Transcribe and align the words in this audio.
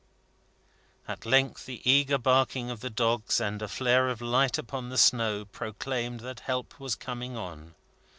At 1.07 1.27
length 1.27 1.67
the 1.67 1.79
eager 1.87 2.17
barking 2.17 2.71
of 2.71 2.79
the 2.79 2.89
dogs, 2.89 3.39
and 3.39 3.61
a 3.61 3.67
flare 3.67 4.09
of 4.09 4.19
light 4.19 4.57
upon 4.57 4.89
the 4.89 4.97
snow, 4.97 5.45
proclaimed 5.45 6.21
that 6.21 6.39
help 6.39 6.79
was 6.79 6.95
coming 6.95 7.37
on. 7.37 7.75